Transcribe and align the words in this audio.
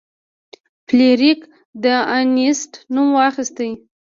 فلیریک 0.87 1.39
د 1.83 1.85
انیسټ 2.15 2.71
نوم 2.93 3.07
واخیست. 3.17 3.57